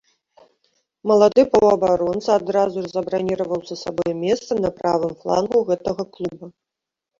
[1.11, 6.53] Малады паўабаронца адразу ж забраніраваў за сабой месца на правым флангу гэтага клуба.